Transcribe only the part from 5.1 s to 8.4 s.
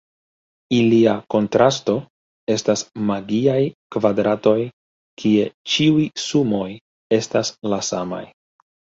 kie ĉiuj sumoj estas la samaj.